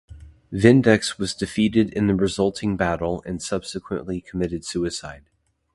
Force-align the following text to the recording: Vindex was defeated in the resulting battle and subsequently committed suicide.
Vindex 0.51 1.19
was 1.19 1.35
defeated 1.35 1.93
in 1.93 2.07
the 2.07 2.15
resulting 2.15 2.75
battle 2.75 3.21
and 3.23 3.39
subsequently 3.39 4.19
committed 4.19 4.65
suicide. 4.65 5.25